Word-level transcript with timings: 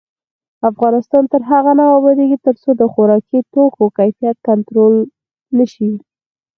افغانستان 0.69 1.23
تر 1.31 1.41
هغو 1.49 1.71
نه 1.79 1.85
ابادیږي، 1.97 2.37
ترڅو 2.45 2.69
د 2.77 2.83
خوراکي 2.93 3.39
توکو 3.53 3.83
کیفیت 3.97 4.37
کنټرول 4.47 4.95
نشي. 5.57 5.91